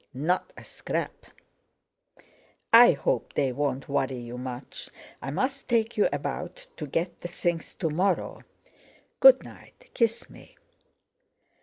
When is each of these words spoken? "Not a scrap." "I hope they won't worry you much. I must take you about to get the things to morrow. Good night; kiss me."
"Not 0.15 0.51
a 0.57 0.63
scrap." 0.63 1.27
"I 2.73 2.93
hope 2.93 3.33
they 3.33 3.51
won't 3.51 3.87
worry 3.87 4.15
you 4.17 4.35
much. 4.35 4.89
I 5.21 5.29
must 5.29 5.67
take 5.67 5.95
you 5.95 6.09
about 6.11 6.65
to 6.77 6.87
get 6.87 7.21
the 7.21 7.27
things 7.27 7.75
to 7.75 7.89
morrow. 7.91 8.41
Good 9.19 9.43
night; 9.43 9.91
kiss 9.93 10.27
me." 10.27 10.57